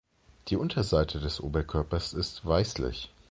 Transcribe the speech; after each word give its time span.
Die 0.47 0.55
Unterseite 0.57 1.19
des 1.19 1.39
Oberkörpers 1.39 2.13
ist 2.13 2.43
weißlich. 2.43 3.11